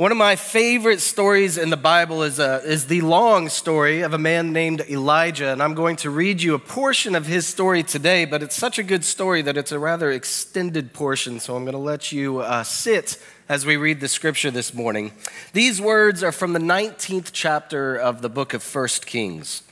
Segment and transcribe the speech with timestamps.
[0.00, 4.14] One of my favorite stories in the Bible is, a, is the long story of
[4.14, 7.82] a man named Elijah, and I'm going to read you a portion of his story
[7.82, 11.64] today, but it's such a good story that it's a rather extended portion, so I'm
[11.64, 15.12] going to let you uh, sit as we read the scripture this morning.
[15.52, 19.62] These words are from the 19th chapter of the book of 1 Kings.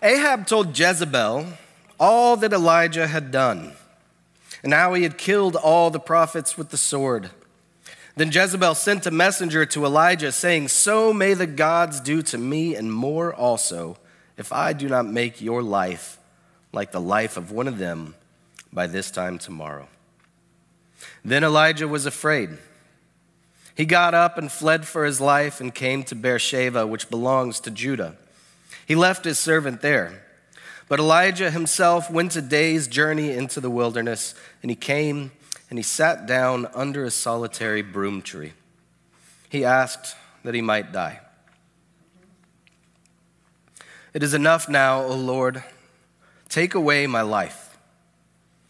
[0.00, 1.44] Ahab told Jezebel
[1.98, 3.72] all that Elijah had done,
[4.62, 7.30] and how he had killed all the prophets with the sword.
[8.20, 12.74] Then Jezebel sent a messenger to Elijah, saying, So may the gods do to me
[12.74, 13.96] and more also,
[14.36, 16.18] if I do not make your life
[16.70, 18.14] like the life of one of them
[18.70, 19.88] by this time tomorrow.
[21.24, 22.50] Then Elijah was afraid.
[23.74, 27.70] He got up and fled for his life and came to Beersheba, which belongs to
[27.70, 28.18] Judah.
[28.86, 30.26] He left his servant there.
[30.90, 35.32] But Elijah himself went a day's journey into the wilderness, and he came
[35.70, 38.52] and he sat down under a solitary broom tree.
[39.48, 41.20] He asked that he might die.
[44.12, 45.62] It is enough now, O Lord.
[46.48, 47.78] Take away my life,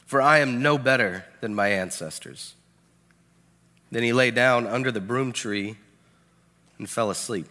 [0.05, 2.55] for I am no better than my ancestors.
[3.91, 5.77] Then he lay down under the broom tree
[6.79, 7.47] and fell asleep.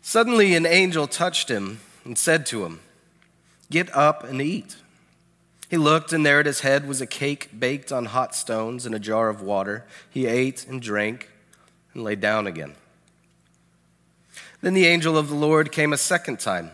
[0.00, 2.80] Suddenly, an angel touched him and said to him,
[3.70, 4.76] Get up and eat.
[5.72, 8.94] He looked, and there at his head was a cake baked on hot stones and
[8.94, 9.86] a jar of water.
[10.10, 11.30] He ate and drank
[11.94, 12.74] and lay down again.
[14.60, 16.72] Then the angel of the Lord came a second time,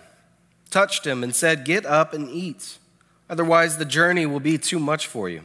[0.68, 2.78] touched him, and said, Get up and eat,
[3.30, 5.42] otherwise the journey will be too much for you.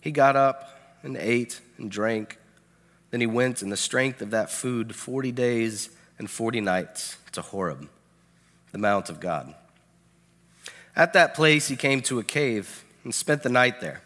[0.00, 2.36] He got up and ate and drank.
[3.12, 7.42] Then he went in the strength of that food 40 days and 40 nights to
[7.42, 7.88] Horeb,
[8.72, 9.54] the Mount of God.
[10.96, 14.00] At that place, he came to a cave and spent the night there.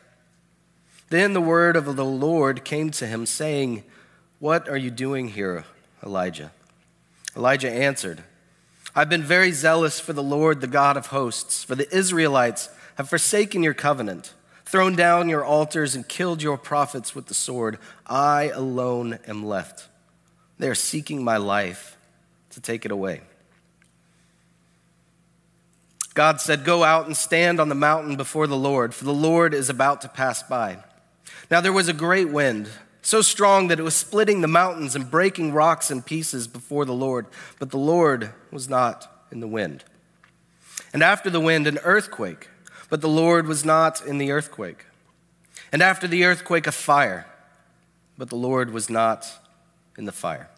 [1.08, 3.84] Then the word of the Lord came to him, saying,
[4.41, 5.64] What are you doing here,
[6.05, 6.52] Elijah?
[7.36, 8.24] Elijah answered,
[8.94, 13.08] I've been very zealous for the Lord, the God of hosts, for the Israelites have
[13.08, 14.34] forsaken your covenant,
[14.64, 17.78] thrown down your altars, and killed your prophets with the sword.
[18.07, 19.89] I alone am left.
[20.58, 21.96] They are seeking my life
[22.51, 23.20] to take it away.
[26.20, 29.55] God said, Go out and stand on the mountain before the Lord, for the Lord
[29.55, 30.77] is about to pass by.
[31.51, 32.69] Now there was a great wind,
[33.01, 36.92] so strong that it was splitting the mountains and breaking rocks in pieces before the
[36.92, 37.25] Lord,
[37.58, 39.83] but the Lord was not in the wind.
[40.92, 42.51] And after the wind, an earthquake,
[42.91, 44.85] but the Lord was not in the earthquake.
[45.73, 47.25] And after the earthquake, a fire,
[48.19, 49.27] but the Lord was not
[49.97, 50.51] in the fire.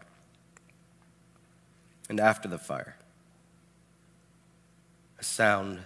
[2.08, 2.96] And after the fire,
[5.22, 5.78] a sound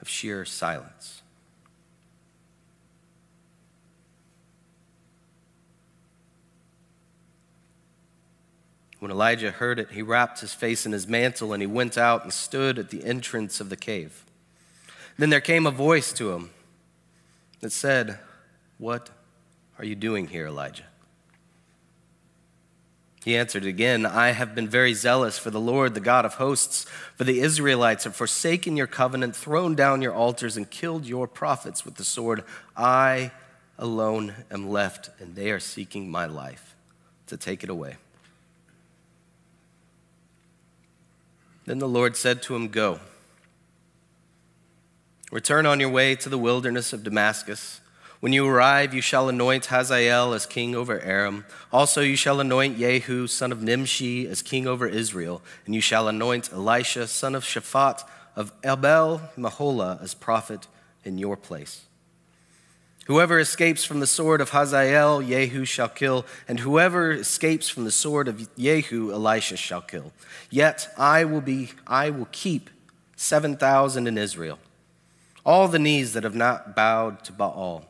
[0.00, 1.22] of sheer silence.
[9.00, 12.22] When Elijah heard it, he wrapped his face in his mantle and he went out
[12.22, 14.24] and stood at the entrance of the cave.
[15.18, 16.50] Then there came a voice to him
[17.58, 18.20] that said,
[18.78, 19.10] What
[19.80, 20.89] are you doing here, Elijah?
[23.24, 26.86] He answered again, I have been very zealous for the Lord, the God of hosts,
[27.16, 31.84] for the Israelites have forsaken your covenant, thrown down your altars, and killed your prophets
[31.84, 32.44] with the sword.
[32.76, 33.30] I
[33.78, 36.74] alone am left, and they are seeking my life
[37.26, 37.96] to take it away.
[41.66, 43.00] Then the Lord said to him, Go.
[45.30, 47.80] Return on your way to the wilderness of Damascus.
[48.20, 51.46] When you arrive, you shall anoint Hazael as king over Aram.
[51.72, 55.40] Also, you shall anoint Jehu, son of Nimshi, as king over Israel.
[55.64, 58.04] And you shall anoint Elisha, son of Shaphat,
[58.36, 60.66] of Abel Meholah, as prophet
[61.02, 61.86] in your place.
[63.06, 67.90] Whoever escapes from the sword of Hazael, Jehu shall kill, and whoever escapes from the
[67.90, 70.12] sword of Jehu, Elisha shall kill.
[70.50, 72.68] Yet I will be, I will keep
[73.16, 74.58] seven thousand in Israel,
[75.44, 77.86] all the knees that have not bowed to Baal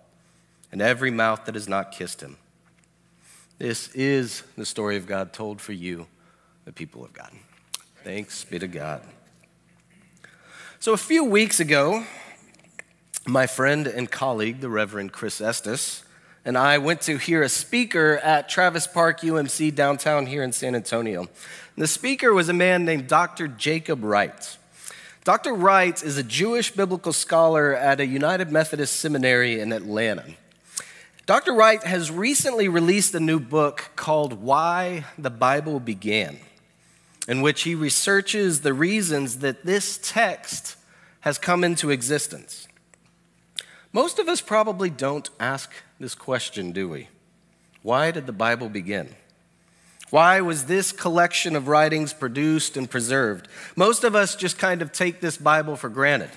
[0.73, 2.37] and every mouth that has not kissed him.
[3.59, 6.07] This is the story of God told for you,
[6.65, 7.31] the people of God.
[8.05, 9.03] Thanks be to God.
[10.79, 12.05] So, a few weeks ago,
[13.27, 16.05] my friend and colleague, the Reverend Chris Estes,
[16.43, 20.75] and I went to hear a speaker at Travis Park UMC downtown here in San
[20.75, 21.21] Antonio.
[21.21, 21.29] And
[21.77, 23.47] the speaker was a man named Dr.
[23.47, 24.57] Jacob Wright.
[25.25, 25.53] Dr.
[25.53, 30.25] Wright is a Jewish biblical scholar at a United Methodist seminary in Atlanta.
[31.31, 31.53] Dr.
[31.53, 36.41] Wright has recently released a new book called Why the Bible Began,
[37.29, 40.75] in which he researches the reasons that this text
[41.21, 42.67] has come into existence.
[43.93, 47.07] Most of us probably don't ask this question, do we?
[47.85, 49.15] Why did the Bible begin?
[50.11, 53.47] Why was this collection of writings produced and preserved?
[53.77, 56.31] Most of us just kind of take this Bible for granted.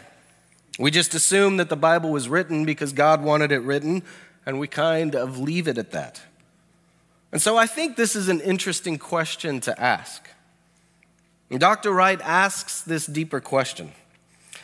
[0.78, 4.04] We just assume that the Bible was written because God wanted it written,
[4.46, 6.22] and we kind of leave it at that.
[7.32, 10.30] And so I think this is an interesting question to ask.
[11.50, 11.92] And Dr.
[11.92, 13.92] Wright asks this deeper question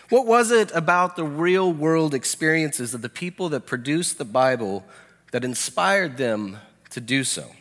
[0.10, 4.86] What was it about the real world experiences of the people that produced the Bible
[5.32, 6.58] that inspired them
[6.92, 7.52] to do so?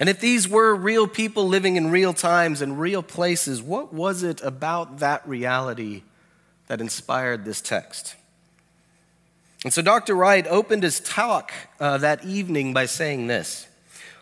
[0.00, 4.22] And if these were real people living in real times and real places, what was
[4.22, 6.02] it about that reality
[6.68, 8.14] that inspired this text?
[9.64, 10.14] And so Dr.
[10.14, 13.66] Wright opened his talk uh, that evening by saying this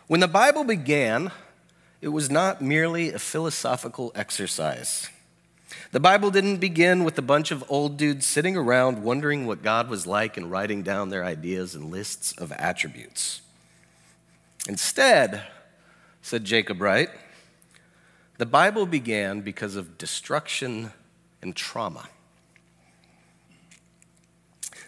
[0.07, 1.31] When the Bible began,
[2.01, 5.09] it was not merely a philosophical exercise.
[5.91, 9.89] The Bible didn't begin with a bunch of old dudes sitting around wondering what God
[9.89, 13.41] was like and writing down their ideas and lists of attributes.
[14.67, 15.43] Instead,
[16.21, 17.09] said Jacob Wright.
[18.37, 20.91] The Bible began because of destruction
[21.41, 22.09] and trauma.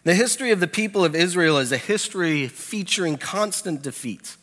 [0.03, 4.37] The history of the people of Israel is a history featuring constant defeat.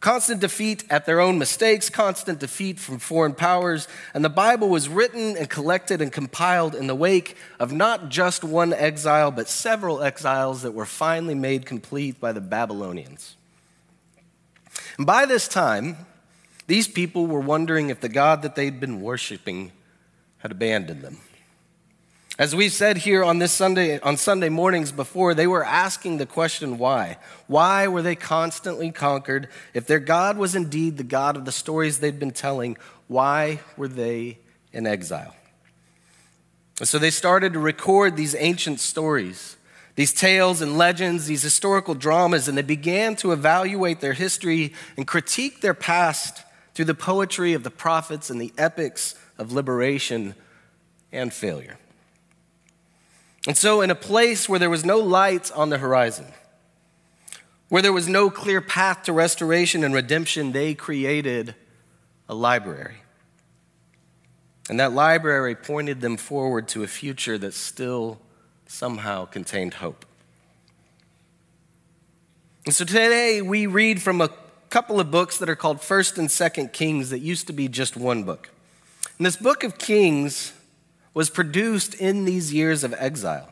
[0.00, 3.88] Constant defeat at their own mistakes, constant defeat from foreign powers.
[4.12, 8.44] And the Bible was written and collected and compiled in the wake of not just
[8.44, 13.36] one exile, but several exiles that were finally made complete by the Babylonians.
[14.98, 15.96] And by this time,
[16.66, 19.72] these people were wondering if the God that they'd been worshiping
[20.38, 21.18] had abandoned them.
[22.36, 26.26] As we've said here on this Sunday, on Sunday mornings before, they were asking the
[26.26, 27.18] question why.
[27.46, 29.48] Why were they constantly conquered?
[29.72, 32.76] If their God was indeed the God of the stories they'd been telling,
[33.06, 34.38] why were they
[34.72, 35.36] in exile?
[36.80, 39.56] And so they started to record these ancient stories,
[39.94, 45.06] these tales and legends, these historical dramas, and they began to evaluate their history and
[45.06, 46.42] critique their past
[46.74, 50.34] through the poetry of the prophets and the epics of liberation
[51.12, 51.78] and failure.
[53.46, 56.26] And so, in a place where there was no light on the horizon,
[57.68, 61.54] where there was no clear path to restoration and redemption, they created
[62.28, 62.96] a library.
[64.70, 68.18] And that library pointed them forward to a future that still
[68.66, 70.06] somehow contained hope.
[72.64, 74.30] And so today we read from a
[74.70, 77.94] couple of books that are called First and Second Kings that used to be just
[77.94, 78.48] one book.
[79.18, 80.54] And this book of Kings
[81.14, 83.48] was produced in these years of exile.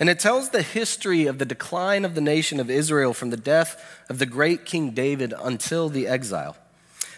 [0.00, 3.36] And it tells the history of the decline of the nation of Israel from the
[3.36, 6.56] death of the great King David until the exile.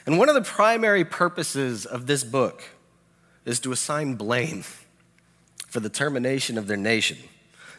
[0.04, 2.62] And one of the primary purposes of this book
[3.44, 4.64] is to assign blame
[5.68, 7.16] for the termination of their nation.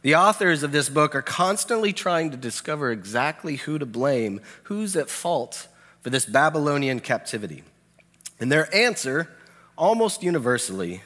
[0.02, 4.96] The authors of this book are constantly trying to discover exactly who to blame, who's
[4.96, 5.68] at fault
[6.02, 7.64] for this Babylonian captivity.
[8.40, 9.30] And their answer,
[9.78, 11.02] almost universally,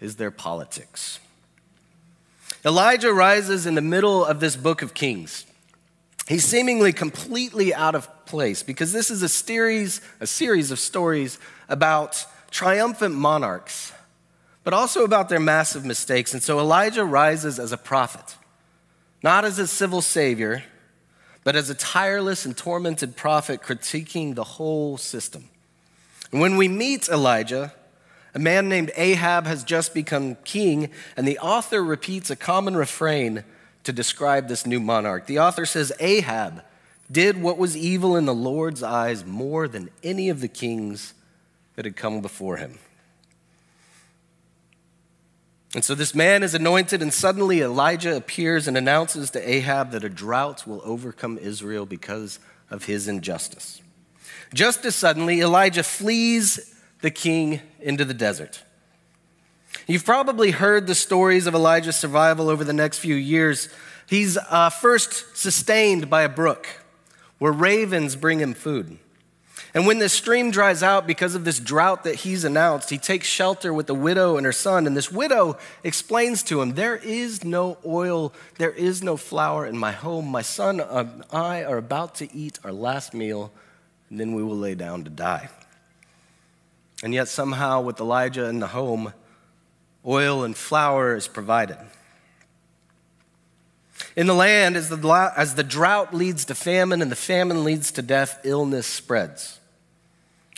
[0.00, 1.18] is their politics.
[2.64, 5.44] Elijah rises in the middle of this book of Kings.
[6.28, 11.38] He's seemingly completely out of place because this is a series, a series of stories
[11.68, 13.92] about triumphant monarchs
[14.66, 16.34] but also about their massive mistakes.
[16.34, 18.34] And so Elijah rises as a prophet,
[19.22, 20.64] not as a civil savior,
[21.44, 25.50] but as a tireless and tormented prophet critiquing the whole system.
[26.32, 27.74] And when we meet Elijah,
[28.36, 33.44] a man named Ahab has just become king, and the author repeats a common refrain
[33.84, 35.24] to describe this new monarch.
[35.24, 36.62] The author says, Ahab
[37.10, 41.14] did what was evil in the Lord's eyes more than any of the kings
[41.76, 42.78] that had come before him.
[45.74, 50.04] And so this man is anointed, and suddenly Elijah appears and announces to Ahab that
[50.04, 52.38] a drought will overcome Israel because
[52.68, 53.80] of his injustice.
[54.52, 56.74] Just as suddenly, Elijah flees
[57.06, 58.64] the king into the desert.
[59.86, 63.68] You've probably heard the stories of Elijah's survival over the next few years.
[64.08, 66.66] He's uh, first sustained by a brook
[67.38, 68.98] where ravens bring him food.
[69.72, 73.28] And when this stream dries out because of this drought that he's announced, he takes
[73.28, 74.84] shelter with the widow and her son.
[74.84, 79.78] And this widow explains to him, There is no oil, there is no flour in
[79.78, 80.26] my home.
[80.26, 83.52] My son and I are about to eat our last meal,
[84.10, 85.50] and then we will lay down to die.
[87.02, 89.12] And yet, somehow, with Elijah in the home,
[90.06, 91.78] oil and flour is provided.
[94.14, 97.92] In the land, as the, as the drought leads to famine and the famine leads
[97.92, 99.60] to death, illness spreads.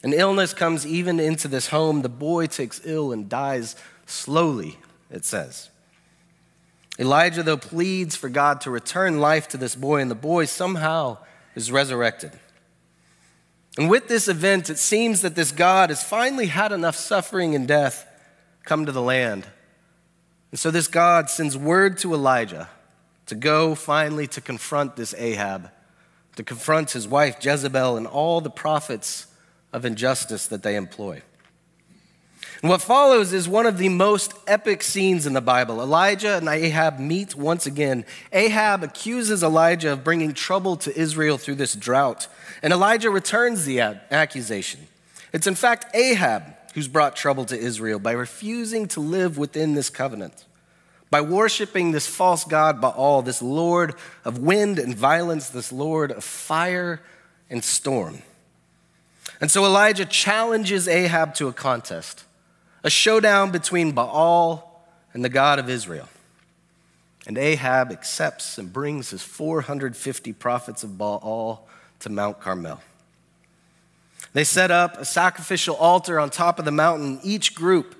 [0.05, 2.03] An illness comes even into this home.
[2.03, 3.75] The boy takes ill and dies
[4.07, 4.79] slowly,
[5.11, 5.71] it says.
[7.01, 11.19] Elijah, though, pleads for God to return life to this boy, and the boy somehow
[11.55, 12.33] is resurrected.
[13.79, 17.69] And with this event, it seems that this God has finally had enough suffering and
[17.69, 18.05] death
[18.65, 19.47] come to the land.
[20.51, 22.69] And so this God sends word to Elijah
[23.27, 25.71] to go finally to confront this Ahab,
[26.35, 29.29] to confront his wife Jezebel and all the prophets
[29.73, 31.23] of injustice that they employ.
[32.61, 35.81] And what follows is one of the most epic scenes in the Bible.
[35.81, 38.05] Elijah and Ahab meet once again.
[38.33, 42.27] Ahab accuses Elijah of bringing trouble to Israel through this drought,
[42.61, 44.81] and Elijah returns the accusation.
[45.33, 46.43] It's in fact Ahab
[46.75, 50.45] who's brought trouble to Israel by refusing to live within this covenant,
[51.11, 56.25] by worshiping this false god Baal, this Lord of wind and violence, this Lord of
[56.25, 57.01] fire
[57.49, 58.23] and storm.
[59.41, 62.25] And so Elijah challenges Ahab to a contest
[62.89, 66.09] a showdown between Baal and the God of Israel.
[67.27, 71.69] And Ahab accepts and brings his 450 prophets of Baal
[72.01, 72.81] to Mount Carmel.
[74.33, 77.95] They set up a sacrificial altar on top of the mountain, each group,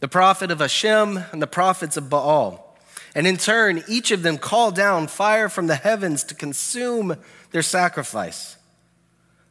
[0.00, 2.78] the prophet of Hashem and the prophets of Baal.
[3.14, 7.18] And in turn, each of them call down fire from the heavens to consume
[7.50, 8.56] their sacrifice.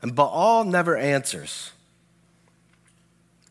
[0.02, 1.70] And Baal never answers.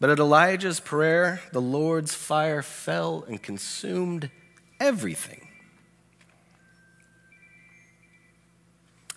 [0.03, 4.31] But at Elijah's prayer, the Lord's fire fell and consumed
[4.81, 5.47] everything.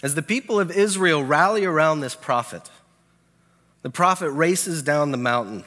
[0.04, 2.70] As the people of Israel rally around this prophet,
[3.82, 5.64] the prophet races down the mountain.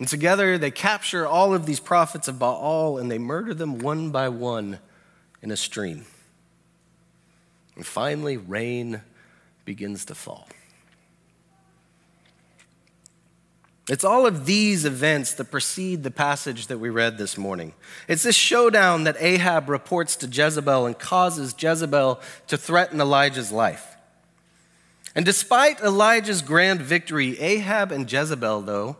[0.00, 4.10] And together they capture all of these prophets of Baal and they murder them one
[4.10, 4.80] by one
[5.42, 6.06] in a stream.
[7.76, 9.00] And finally, rain
[9.64, 10.48] begins to fall.
[13.88, 17.72] It's all of these events that precede the passage that we read this morning.
[18.06, 23.96] It's this showdown that Ahab reports to Jezebel and causes Jezebel to threaten Elijah's life.
[25.14, 28.98] And despite Elijah's grand victory, Ahab and Jezebel, though,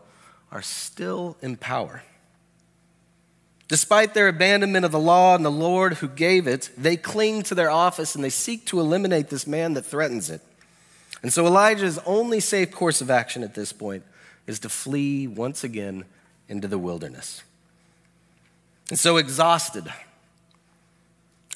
[0.51, 2.01] are still in power.
[3.67, 7.53] Despite their abandonment of the law and the Lord who gave it, they cling to
[7.53, 10.41] their office and they seek to eliminate this man that threatens it.
[11.21, 14.03] And so Elijah's only safe course of action at this point
[14.49, 16.03] is to flee once again
[16.47, 17.43] into the wilderness.
[18.89, 19.93] And so, exhausted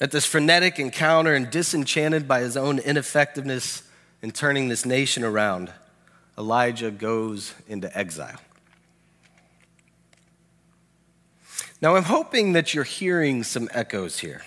[0.00, 3.82] at this frenetic encounter and disenchanted by his own ineffectiveness
[4.22, 5.72] in turning this nation around,
[6.38, 8.40] Elijah goes into exile.
[11.82, 14.42] Now, I'm hoping that you're hearing some echoes here.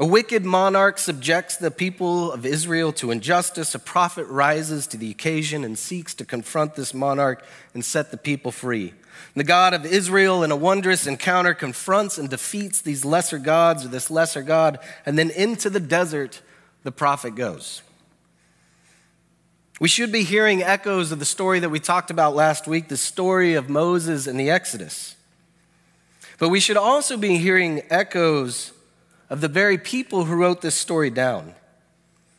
[0.00, 3.74] A wicked monarch subjects the people of Israel to injustice.
[3.74, 8.16] A prophet rises to the occasion and seeks to confront this monarch and set the
[8.16, 8.94] people free.
[9.36, 13.88] The God of Israel, in a wondrous encounter, confronts and defeats these lesser gods or
[13.88, 16.40] this lesser God, and then into the desert
[16.82, 17.82] the prophet goes.
[19.80, 22.96] We should be hearing echoes of the story that we talked about last week, the
[22.96, 25.14] story of Moses and the Exodus.
[26.38, 28.72] But we should also be hearing echoes
[29.30, 31.54] of the very people who wrote this story down.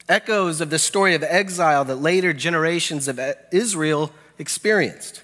[0.09, 3.19] Echoes of the story of exile that later generations of
[3.51, 5.23] Israel experienced.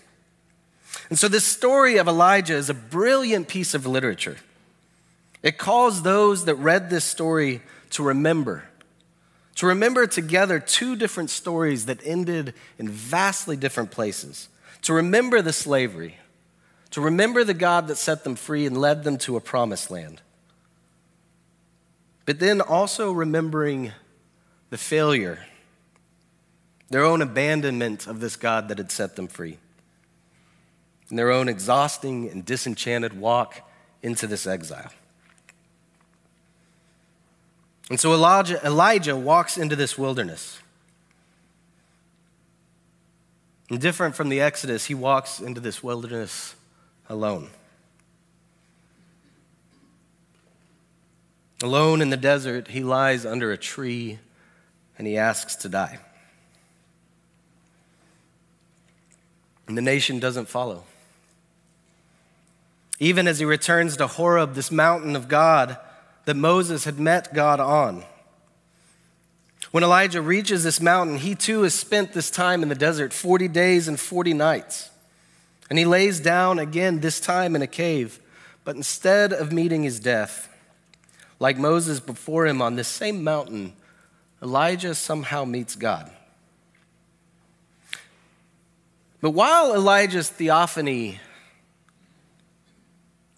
[1.09, 4.37] And so, this story of Elijah is a brilliant piece of literature.
[5.43, 8.63] It calls those that read this story to remember,
[9.55, 14.47] to remember together two different stories that ended in vastly different places,
[14.83, 16.17] to remember the slavery,
[16.91, 20.21] to remember the God that set them free and led them to a promised land
[22.27, 23.93] but then also remembering
[24.69, 25.45] the failure,
[26.89, 29.57] their own abandonment of this God that had set them free,
[31.09, 33.65] and their own exhausting and disenchanted walk
[34.03, 34.91] into this exile.
[37.89, 40.59] And so Elijah, Elijah walks into this wilderness.
[43.69, 46.55] And different from the Exodus, he walks into this wilderness
[47.07, 47.49] alone.
[51.61, 54.19] Alone in the desert, he lies under a tree
[54.97, 55.99] and he asks to die.
[59.67, 60.83] And the nation doesn't follow.
[62.99, 65.77] Even as he returns to Horeb, this mountain of God
[66.25, 68.03] that Moses had met God on.
[69.71, 73.47] When Elijah reaches this mountain, he too has spent this time in the desert 40
[73.49, 74.89] days and 40 nights.
[75.69, 78.19] And he lays down again, this time in a cave.
[78.63, 80.49] But instead of meeting his death,
[81.39, 83.73] like Moses before him on this same mountain,
[84.41, 86.11] Elijah somehow meets God.
[89.21, 91.19] But while Elijah's theophany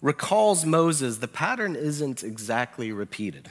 [0.02, 3.48] recalls Moses, the pattern isn't exactly repeated.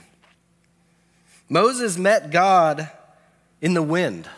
[1.48, 2.90] Moses met God
[3.62, 4.30] in the wind.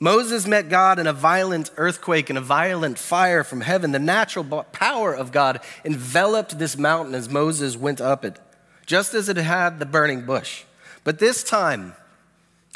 [0.00, 3.90] Moses met God in a violent earthquake and a violent fire from heaven.
[3.90, 8.38] The natural power of God enveloped this mountain as Moses went up it,
[8.88, 10.64] just as it had the burning bush.
[11.04, 11.92] But this time,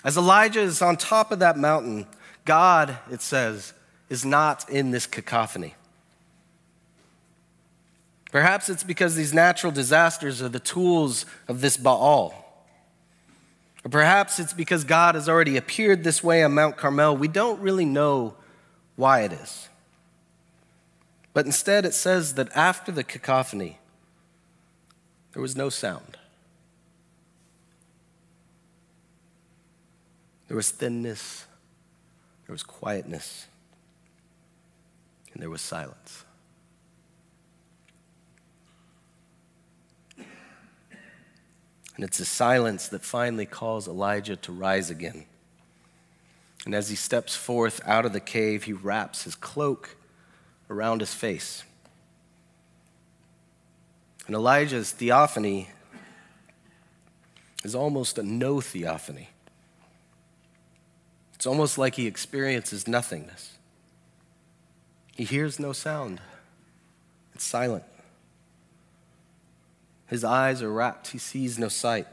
[0.04, 2.06] as Elijah is on top of that mountain,
[2.44, 3.72] God, it says,
[4.10, 5.74] is not in this cacophony.
[8.30, 12.34] Perhaps it's because these natural disasters are the tools of this Baal.
[13.82, 17.16] Or perhaps it's because God has already appeared this way on Mount Carmel.
[17.16, 18.34] We don't really know
[18.96, 19.70] why it is.
[21.32, 23.78] But instead, it says that after the cacophony,
[25.32, 26.18] there was no sound.
[30.48, 31.46] There was thinness,
[32.46, 33.46] there was quietness,
[35.32, 36.24] and there was silence.
[41.96, 45.24] And it's a silence that finally calls Elijah to rise again.
[46.64, 49.96] And as he steps forth out of the cave, he wraps his cloak
[50.70, 51.64] around his face.
[54.26, 55.70] And Elijah's theophany
[57.64, 59.28] is almost a no theophany.
[61.34, 63.58] It's almost like he experiences nothingness.
[65.16, 66.20] He hears no sound,
[67.34, 67.84] it's silent.
[70.06, 72.06] His eyes are wrapped, he sees no sight.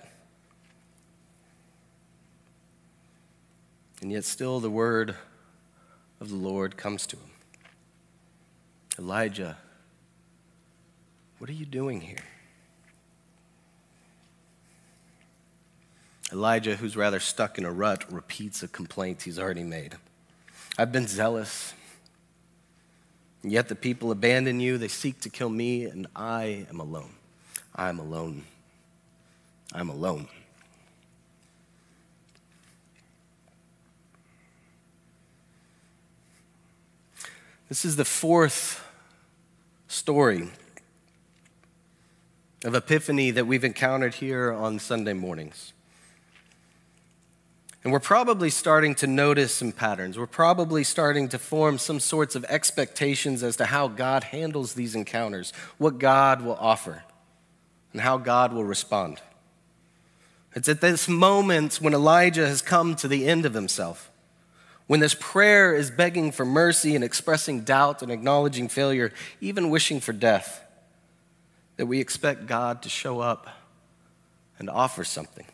[4.02, 5.16] And yet, still, the word
[6.22, 7.30] of the Lord comes to him
[8.98, 9.58] Elijah,
[11.40, 12.18] what are you doing here?
[16.32, 19.96] Elijah, who's rather stuck in a rut, repeats a complaint he's already made.
[20.78, 21.74] I've been zealous,
[23.42, 24.78] and yet the people abandon you.
[24.78, 27.14] They seek to kill me, and I am alone.
[27.76, 28.44] I'm alone.
[29.74, 30.28] I'm alone.
[37.70, 38.84] This is the fourth
[39.88, 40.50] story
[42.64, 45.74] of Epiphany that we've encountered here on Sunday mornings.
[47.84, 50.20] And we're probably starting to notice some patterns.
[50.20, 54.96] We're probably starting to form some sorts of expectations as to how God handles these
[54.96, 57.04] encounters, what God will offer
[57.94, 59.22] and how God will respond.
[60.54, 64.12] It's at this moment when Elijah has come to the end of himself,
[64.88, 70.02] when this prayer is begging for mercy and expressing doubt and acknowledging failure, even wishing
[70.02, 70.66] for death,
[71.80, 73.48] that we expect God to show up
[74.58, 75.46] and offer something.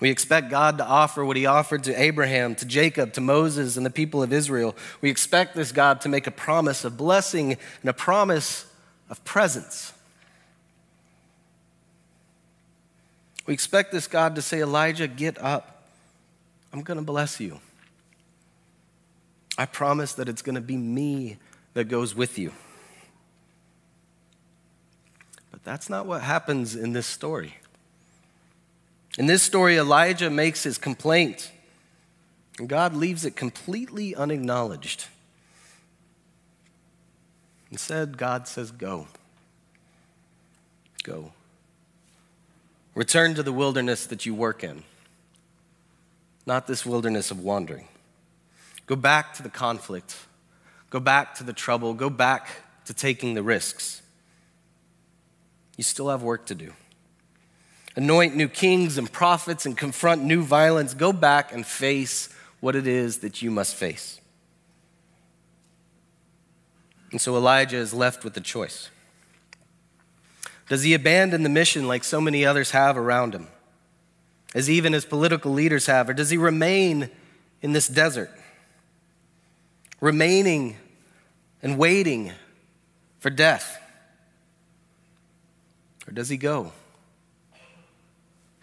[0.00, 3.86] We expect God to offer what he offered to Abraham, to Jacob, to Moses, and
[3.86, 4.74] the people of Israel.
[5.00, 8.66] We expect this God to make a promise of blessing and a promise
[9.08, 9.92] of presence.
[13.46, 15.84] We expect this God to say, Elijah, get up.
[16.72, 17.60] I'm going to bless you.
[19.56, 21.36] I promise that it's going to be me
[21.74, 22.50] that goes with you.
[25.64, 27.56] That's not what happens in this story.
[29.18, 31.50] In this story, Elijah makes his complaint,
[32.58, 35.06] and God leaves it completely unacknowledged.
[37.70, 39.06] Instead, God says, Go.
[41.02, 41.32] Go.
[42.94, 44.84] Return to the wilderness that you work in,
[46.46, 47.88] not this wilderness of wandering.
[48.86, 50.16] Go back to the conflict.
[50.90, 51.94] Go back to the trouble.
[51.94, 52.48] Go back
[52.84, 54.02] to taking the risks.
[55.76, 56.72] You still have work to do.
[57.96, 60.94] Anoint new kings and prophets and confront new violence.
[60.94, 62.28] Go back and face
[62.60, 64.20] what it is that you must face.
[67.12, 68.90] And so Elijah is left with the choice.
[70.68, 73.46] Does he abandon the mission like so many others have around him,
[74.54, 76.08] as even his political leaders have?
[76.08, 77.10] Or does he remain
[77.62, 78.30] in this desert,
[80.00, 80.76] remaining
[81.62, 82.32] and waiting
[83.20, 83.80] for death?
[86.06, 86.72] Or does he go?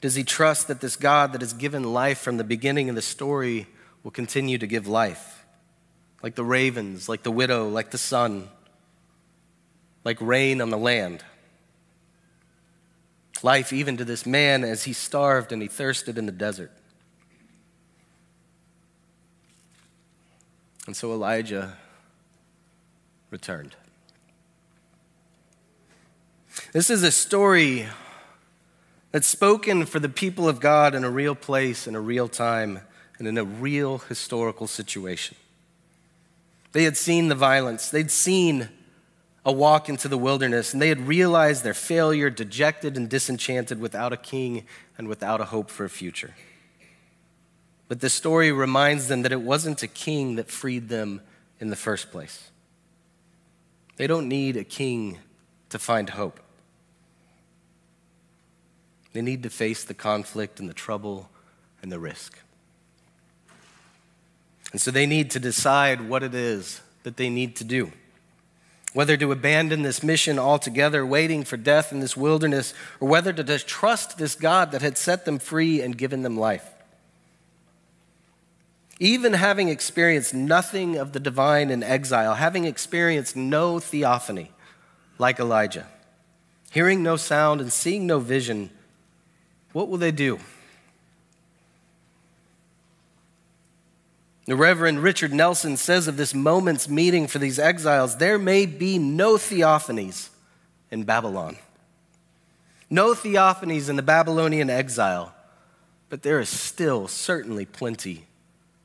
[0.02, 3.02] Does he trust that this God that has given life from the beginning of the
[3.02, 3.68] story
[4.04, 5.44] will continue to give life?
[6.24, 8.50] Like the ravens, like the widow, like the sun,
[10.04, 11.24] like rain on the land
[13.44, 16.72] life even to this man as he starved and he thirsted in the desert.
[20.88, 21.78] And so Elijah
[23.30, 23.76] returned.
[26.74, 27.88] This is a story
[29.12, 32.82] that's spoken for the people of God in a real place, in a real time,
[33.18, 35.38] and in a real historical situation.
[36.72, 38.70] They had seen the violence, they'd seen
[39.46, 44.14] a walk into the wilderness, and they had realized their failure, dejected and disenchanted, without
[44.14, 44.66] a king
[44.98, 46.36] and without a hope for a future.
[47.88, 51.22] But this story reminds them that it wasn't a king that freed them
[51.60, 52.50] in the first place.
[53.98, 55.20] They don't need a king
[55.72, 56.40] to find hope.
[59.14, 61.30] They need to face the conflict and the trouble
[61.82, 62.40] and the risk.
[64.72, 67.92] And so they need to decide what it is that they need to do
[68.94, 73.60] whether to abandon this mission altogether, waiting for death in this wilderness, or whether to
[73.60, 76.68] trust this God that had set them free and given them life.
[79.00, 84.52] Even having experienced nothing of the divine in exile, having experienced no theophany
[85.22, 85.86] like Elijah,
[86.72, 88.72] hearing no sound and seeing no vision,
[89.72, 90.40] what will they do?
[94.46, 98.98] The Reverend Richard Nelson says of this moment's meeting for these exiles there may be
[98.98, 100.30] no theophanies
[100.90, 101.56] in Babylon.
[102.90, 105.36] No theophanies in the Babylonian exile,
[106.10, 108.26] but there is still certainly plenty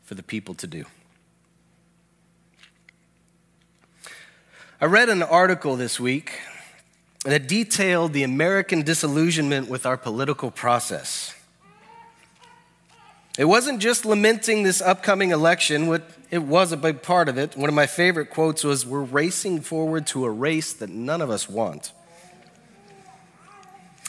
[0.04, 0.84] for the people to do.
[4.78, 6.38] I read an article this week
[7.24, 11.34] that detailed the American disillusionment with our political process.
[13.38, 17.56] It wasn't just lamenting this upcoming election, what it was a big part of it.
[17.56, 21.30] One of my favorite quotes was We're racing forward to a race that none of
[21.30, 21.92] us want.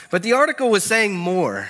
[0.10, 1.70] But the article was saying more.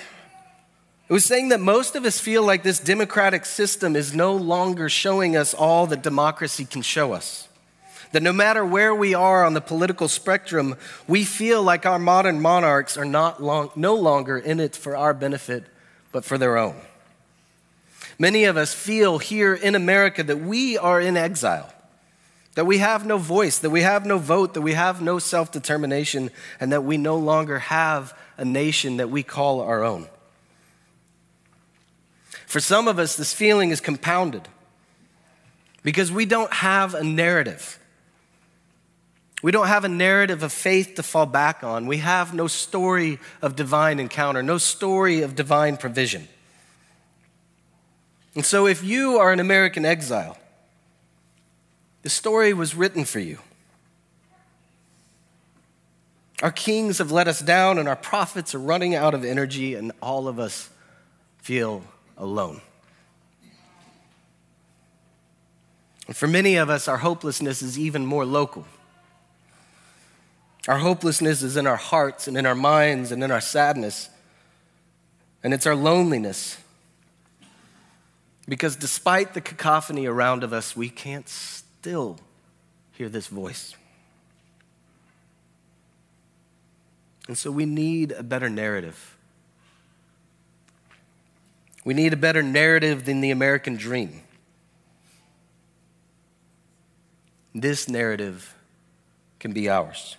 [1.07, 4.89] It was saying that most of us feel like this democratic system is no longer
[4.89, 7.46] showing us all that democracy can show us.
[8.11, 10.75] That no matter where we are on the political spectrum,
[11.07, 15.13] we feel like our modern monarchs are not long, no longer in it for our
[15.13, 15.65] benefit,
[16.11, 16.75] but for their own.
[18.19, 21.71] Many of us feel here in America that we are in exile,
[22.55, 25.51] that we have no voice, that we have no vote, that we have no self
[25.51, 30.07] determination, and that we no longer have a nation that we call our own.
[32.47, 34.47] For some of us, this feeling is compounded
[35.83, 37.77] because we don't have a narrative.
[39.43, 41.85] We don't have a narrative of faith to fall back on.
[41.85, 46.27] We have no story of divine encounter, no story of divine provision.
[48.33, 50.37] And so, if you are an American exile,
[52.01, 53.39] the story was written for you.
[56.43, 59.91] Our kings have let us down, and our prophets are running out of energy, and
[60.01, 60.69] all of us
[61.39, 61.83] feel
[62.15, 62.61] alone.
[66.07, 68.65] And for many of us, our hopelessness is even more local.
[70.67, 74.09] Our hopelessness is in our hearts and in our minds and in our sadness.
[75.43, 76.57] And it's our loneliness
[78.49, 82.17] because despite the cacophony around of us, we can't still
[82.93, 83.75] hear this voice.
[87.27, 89.17] And so we need a better narrative.
[91.83, 94.21] We need a better narrative than the American dream.
[97.53, 98.55] This narrative
[99.39, 100.17] can be ours.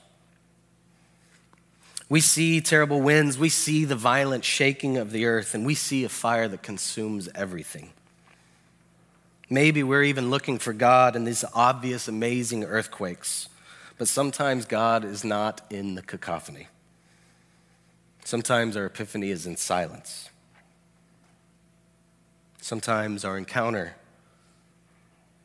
[2.08, 6.04] We see terrible winds, we see the violent shaking of the earth, and we see
[6.04, 7.92] a fire that consumes everything.
[9.50, 13.48] Maybe we're even looking for God in these obvious, amazing earthquakes,
[13.98, 16.68] but sometimes God is not in the cacophony.
[18.24, 20.28] Sometimes our epiphany is in silence.
[22.60, 23.96] Sometimes our encounter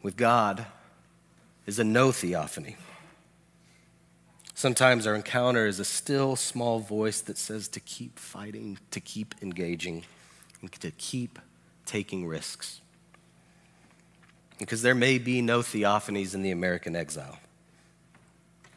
[0.02, 0.66] with God
[1.66, 2.76] is a no theophany.
[4.64, 9.36] Sometimes our encounter is a still small voice that says to keep fighting, to keep
[9.42, 10.06] engaging,
[10.62, 11.38] and to keep
[11.86, 12.80] taking risks
[14.58, 17.40] because there may be no theophanies in the American exile,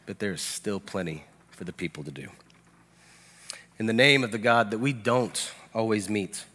[0.07, 1.23] but there's still plenty
[1.53, 2.31] for the people to do.
[3.79, 6.47] In the name of the God that we don't always meet,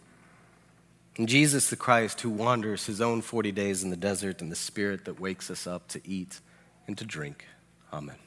[1.15, 4.57] and Jesus the Christ who wanders his own 40 days in the desert, and the
[4.57, 6.41] Spirit that wakes us up to eat
[6.85, 7.45] and to drink.
[7.93, 8.17] Amen.